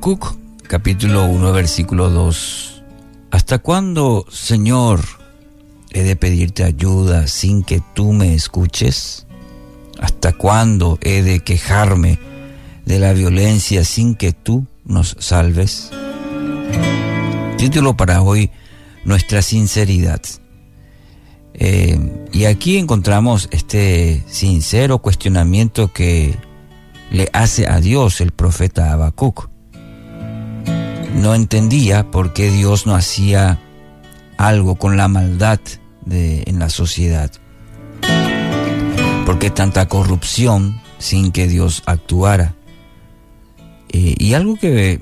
[0.00, 0.34] Habacuc,
[0.66, 2.82] capítulo 1, versículo 2.
[3.32, 5.00] ¿Hasta cuándo, Señor,
[5.90, 9.26] he de pedirte ayuda sin que tú me escuches?
[10.00, 12.18] ¿Hasta cuándo he de quejarme
[12.86, 15.90] de la violencia sin que tú nos salves?
[17.58, 18.50] Título para hoy,
[19.04, 20.22] Nuestra sinceridad.
[21.52, 22.00] Eh,
[22.32, 26.38] y aquí encontramos este sincero cuestionamiento que
[27.10, 29.50] le hace a Dios el profeta Habacuc.
[31.14, 33.60] No entendía por qué Dios no hacía
[34.36, 35.60] algo con la maldad
[36.04, 37.30] de, en la sociedad.
[39.26, 42.54] ¿Por qué tanta corrupción sin que Dios actuara?
[43.90, 45.00] Eh, y algo que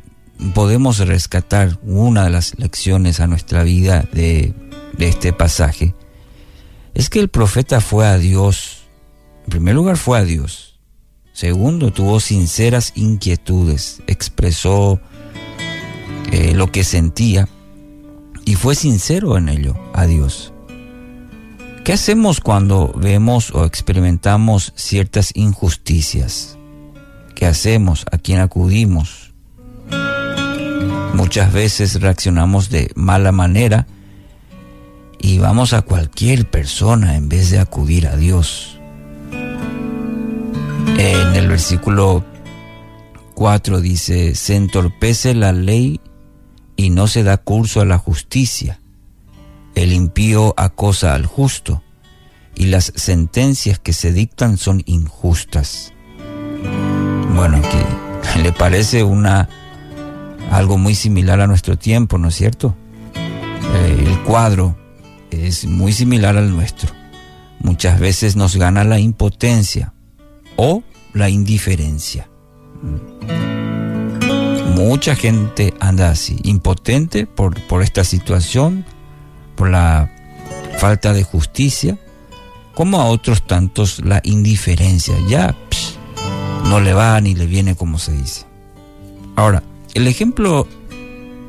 [0.54, 4.54] podemos rescatar, una de las lecciones a nuestra vida de,
[4.96, 5.94] de este pasaje,
[6.94, 8.88] es que el profeta fue a Dios.
[9.44, 10.78] En primer lugar fue a Dios.
[11.32, 15.00] Segundo, tuvo sinceras inquietudes, expresó
[16.32, 17.48] eh, lo que sentía
[18.44, 20.52] y fue sincero en ello a Dios.
[21.84, 26.58] ¿Qué hacemos cuando vemos o experimentamos ciertas injusticias?
[27.34, 28.04] ¿Qué hacemos?
[28.12, 29.32] ¿A quién acudimos?
[31.14, 33.86] Muchas veces reaccionamos de mala manera
[35.18, 38.78] y vamos a cualquier persona en vez de acudir a Dios.
[39.32, 42.24] En el versículo
[43.34, 46.00] 4 dice, se entorpece la ley
[46.78, 48.80] y no se da curso a la justicia.
[49.74, 51.82] El impío acosa al justo
[52.54, 55.92] y las sentencias que se dictan son injustas.
[57.34, 59.48] Bueno, aquí le parece una
[60.52, 62.76] algo muy similar a nuestro tiempo, ¿no es cierto?
[63.14, 64.78] Eh, el cuadro
[65.32, 66.94] es muy similar al nuestro.
[67.58, 69.94] Muchas veces nos gana la impotencia
[70.54, 72.30] o la indiferencia.
[74.78, 78.84] Mucha gente anda así, impotente por, por esta situación,
[79.56, 80.08] por la
[80.78, 81.98] falta de justicia,
[82.76, 85.16] como a otros tantos la indiferencia.
[85.28, 85.56] Ya
[86.66, 88.46] no le va ni le viene como se dice.
[89.34, 89.64] Ahora,
[89.94, 90.68] el ejemplo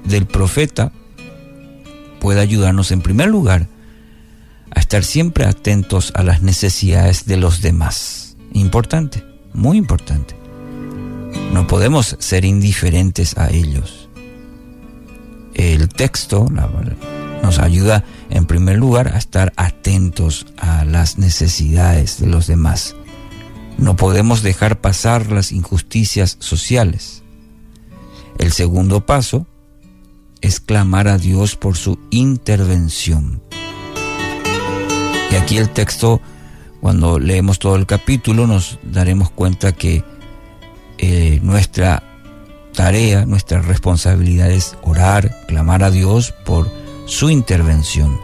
[0.05, 0.91] del profeta
[2.19, 3.67] puede ayudarnos en primer lugar
[4.71, 8.37] a estar siempre atentos a las necesidades de los demás.
[8.53, 10.38] Importante, muy importante.
[11.51, 14.09] No podemos ser indiferentes a ellos.
[15.55, 16.45] El texto
[17.43, 22.95] nos ayuda en primer lugar a estar atentos a las necesidades de los demás.
[23.77, 27.23] No podemos dejar pasar las injusticias sociales.
[28.37, 29.47] El segundo paso
[30.41, 33.41] es clamar a Dios por su intervención.
[35.31, 36.21] Y aquí el texto,
[36.79, 40.03] cuando leemos todo el capítulo, nos daremos cuenta que
[41.01, 42.03] eh, nuestra
[42.73, 46.69] tarea, nuestra responsabilidad es orar, clamar a Dios por
[47.05, 48.19] su intervención.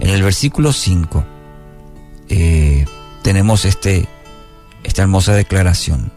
[0.00, 1.24] En el versículo 5
[2.30, 2.86] eh,
[3.22, 4.08] tenemos este,
[4.82, 6.12] esta hermosa declaración.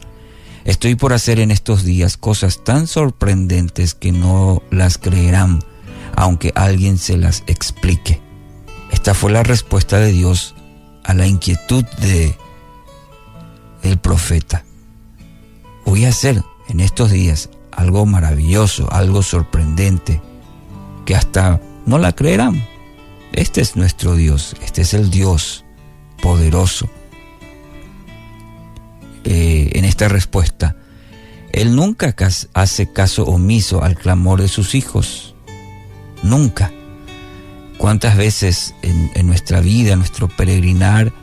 [0.63, 5.59] Estoy por hacer en estos días cosas tan sorprendentes que no las creerán,
[6.15, 8.21] aunque alguien se las explique.
[8.91, 10.55] Esta fue la respuesta de Dios
[11.03, 12.33] a la inquietud de
[13.83, 14.63] el profeta.
[15.85, 20.21] Voy a hacer en estos días algo maravilloso, algo sorprendente,
[21.05, 22.65] que hasta no la creerán.
[23.33, 25.65] Este es nuestro Dios, este es el Dios
[26.21, 26.89] poderoso
[29.23, 30.77] eh, en esta respuesta.
[31.51, 32.13] Él nunca
[32.53, 35.35] hace caso omiso al clamor de sus hijos.
[36.23, 36.71] Nunca.
[37.77, 41.13] ¿Cuántas veces en, nuestra vida, en nuestro peregrinar,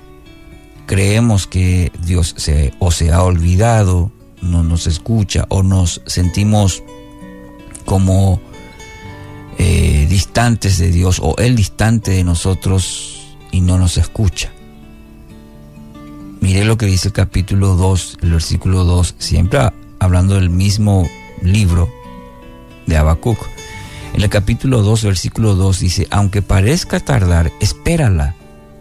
[0.86, 4.12] creemos que Dios se, o se ha olvidado,
[4.42, 6.82] no nos escucha, o nos sentimos
[7.84, 8.40] como
[9.58, 14.52] eh, distantes de Dios, o Él distante de nosotros y no nos escucha?
[16.40, 19.60] Mire lo que dice el capítulo 2, el versículo 2, siempre
[20.00, 21.08] hablando del mismo
[21.40, 21.88] libro
[22.86, 23.38] de Habacuc.
[24.12, 28.34] En el capítulo 2, versículo 2 dice, aunque parezca tardar, espérala,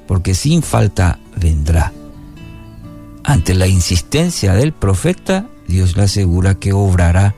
[0.08, 1.94] porque sin falta vendrá.
[3.24, 7.36] Ante la insistencia del profeta, Dios le asegura que obrará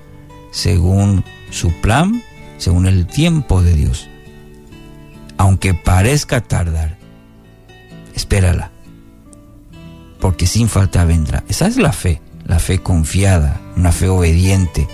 [0.52, 2.24] según su plan,
[2.58, 4.10] según el tiempo de Dios.
[5.38, 6.98] Aunque parezca tardar,
[8.16, 8.74] espérala
[10.24, 11.44] porque sin falta vendrá.
[11.50, 14.88] Esa es la fe, la fe confiada, una fe obediente,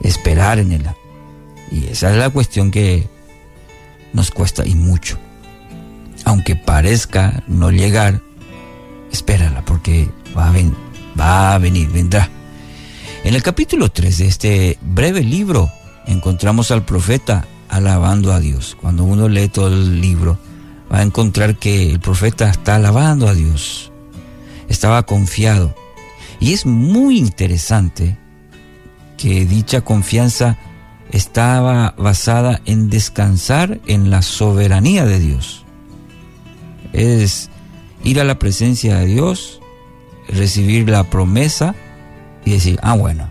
[0.00, 0.86] esperar en él.
[1.72, 3.08] Y esa es la cuestión que
[4.12, 5.18] nos cuesta y mucho.
[6.24, 8.20] Aunque parezca no llegar,
[9.14, 10.52] espérala porque va a,
[11.18, 12.28] va a venir, vendrá.
[13.24, 15.70] En el capítulo 3 de este breve libro
[16.06, 18.76] encontramos al profeta alabando a Dios.
[18.80, 20.38] Cuando uno lee todo el libro,
[20.92, 23.92] va a encontrar que el profeta está alabando a Dios.
[24.68, 25.74] Estaba confiado.
[26.40, 28.18] Y es muy interesante
[29.16, 30.58] que dicha confianza
[31.10, 35.64] estaba basada en descansar en la soberanía de Dios.
[36.92, 37.50] Es
[38.04, 39.60] ir a la presencia de Dios,
[40.28, 41.74] recibir la promesa
[42.44, 43.28] y decir, ah, bueno,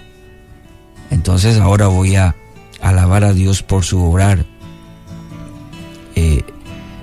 [1.12, 2.36] entonces ahora voy a
[2.82, 4.46] alabar a Dios por su obrar.
[6.16, 6.44] Eh,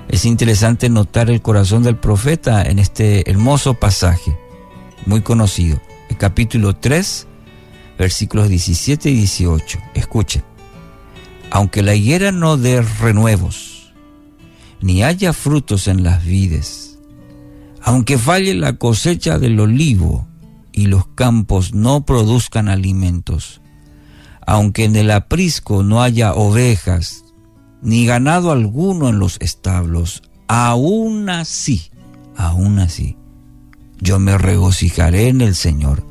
[0.08, 4.36] es interesante notar el corazón del profeta en este hermoso pasaje,
[5.06, 7.26] muy conocido, el capítulo 3,
[7.96, 9.78] versículos 17 y 18.
[9.94, 10.42] Escuchen,
[11.50, 13.92] aunque la higuera no dé renuevos,
[14.80, 16.89] ni haya frutos en las vides,
[17.82, 20.26] aunque falle la cosecha del olivo
[20.72, 23.60] y los campos no produzcan alimentos,
[24.46, 27.24] aunque en el aprisco no haya ovejas,
[27.82, 31.90] ni ganado alguno en los establos, aún así,
[32.36, 33.16] aún así,
[34.00, 36.04] yo me regocijaré en el Señor,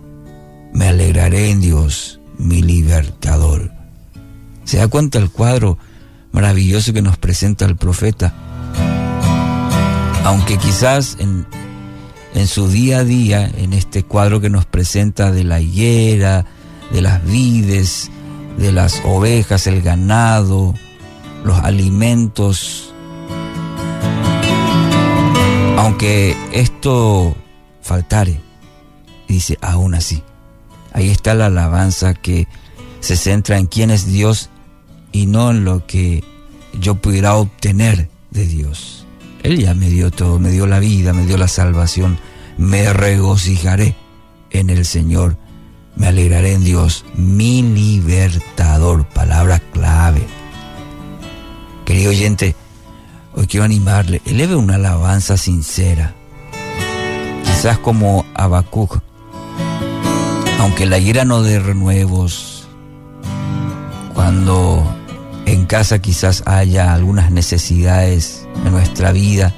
[0.73, 3.71] me alegraré en Dios, mi libertador.
[4.63, 5.77] ¿Se da cuenta el cuadro
[6.31, 8.33] maravilloso que nos presenta el profeta?
[10.23, 11.45] Aunque quizás en,
[12.33, 16.45] en su día a día, en este cuadro que nos presenta de la higuera,
[16.91, 18.11] de las vides,
[18.57, 20.73] de las ovejas, el ganado,
[21.43, 22.93] los alimentos.
[25.77, 27.35] Aunque esto
[27.81, 28.41] faltare,
[29.27, 30.23] dice, aún así.
[30.91, 32.47] Ahí está la alabanza que
[32.99, 34.49] se centra en quién es Dios
[35.11, 36.23] y no en lo que
[36.79, 39.05] yo pudiera obtener de Dios.
[39.43, 42.17] Él ya me dio todo, me dio la vida, me dio la salvación.
[42.57, 43.95] Me regocijaré
[44.51, 45.37] en el Señor,
[45.95, 50.21] me alegraré en Dios, mi libertador, palabra clave.
[51.85, 52.55] Querido oyente,
[53.33, 56.13] hoy quiero animarle, eleve una alabanza sincera,
[57.45, 58.99] quizás como Habacuc,
[60.59, 62.67] aunque la ira no dé renuevos,
[64.13, 64.83] cuando
[65.51, 69.53] en casa quizás haya algunas necesidades de nuestra vida,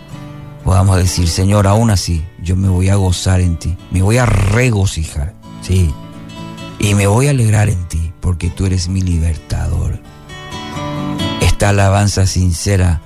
[0.63, 4.25] podamos decir, Señor, aún así, yo me voy a gozar en ti, me voy a
[4.25, 5.93] regocijar, sí,
[6.79, 9.99] y me voy a alegrar en ti, porque tú eres mi libertador.
[11.41, 13.01] Esta alabanza sincera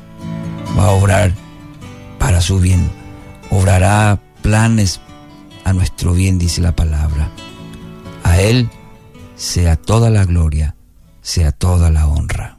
[0.78, 1.34] va a obrar
[2.20, 2.90] para su bien,
[3.50, 5.02] obrará planes
[5.64, 7.32] a nuestro bien, dice la palabra.
[8.24, 8.70] A Él
[9.36, 10.76] sea toda la gloria,
[11.22, 12.54] sea toda la honra.